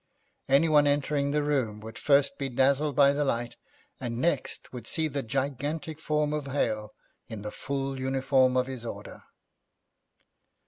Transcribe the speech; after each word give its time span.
Anyone 0.49 0.87
entering 0.87 1.29
the 1.29 1.43
room 1.43 1.79
would 1.81 1.99
first 1.99 2.39
be 2.39 2.49
dazzled 2.49 2.95
by 2.95 3.13
the 3.13 3.23
light, 3.23 3.55
and 3.99 4.17
next 4.17 4.73
would 4.73 4.87
see 4.87 5.07
the 5.07 5.21
gigantic 5.21 5.99
form 5.99 6.33
of 6.33 6.47
Hale 6.47 6.95
in 7.27 7.43
the 7.43 7.51
full 7.51 7.99
uniform 7.99 8.57
of 8.57 8.65
his 8.65 8.83
order. 8.83 9.21